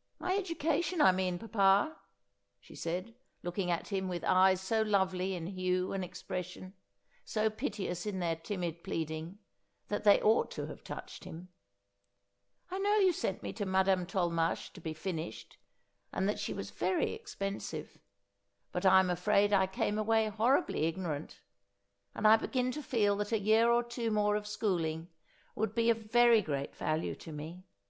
'My 0.18 0.36
education, 0.36 1.00
I 1.00 1.12
mean, 1.12 1.38
papa,' 1.38 1.96
she 2.60 2.74
said, 2.74 3.14
looking 3.42 3.70
at 3.70 3.88
him 3.88 4.06
with 4.06 4.22
eyes 4.22 4.60
so 4.60 4.82
lovely 4.82 5.34
in 5.34 5.46
hue 5.46 5.94
and 5.94 6.04
expression, 6.04 6.74
so 7.24 7.48
piteous 7.48 8.04
in 8.04 8.18
their 8.18 8.36
timid 8.36 8.84
pleading, 8.84 9.38
that 9.88 10.04
they 10.04 10.20
ought 10.20 10.50
to 10.50 10.66
have 10.66 10.84
touched 10.84 11.24
him.' 11.24 11.48
I 12.70 12.80
know 12.80 12.96
you 12.96 13.14
sent 13.14 13.42
me 13.42 13.54
to 13.54 13.64
Madame 13.64 14.04
Tolmache 14.04 14.70
to 14.74 14.80
be 14.82 14.92
finished, 14.92 15.56
and 16.12 16.28
that 16.28 16.38
she 16.38 16.52
was 16.52 16.70
very 16.70 17.14
expensive; 17.14 17.96
but 18.72 18.84
I'm 18.84 19.08
afraid 19.08 19.54
I 19.54 19.66
came 19.66 19.96
away 19.96 20.26
horribly 20.28 20.84
ignorant; 20.84 21.40
and 22.14 22.28
I 22.28 22.36
begin 22.36 22.72
to 22.72 22.82
feel 22.82 23.16
that 23.16 23.32
a 23.32 23.38
year 23.40 23.70
or 23.70 23.82
two 23.82 24.10
more 24.10 24.36
of 24.36 24.46
schooling 24.46 25.08
would 25.54 25.74
be 25.74 25.88
of 25.88 26.12
very 26.12 26.42
great 26.42 26.76
value 26.76 27.14
to 27.14 27.32
me. 27.32 27.64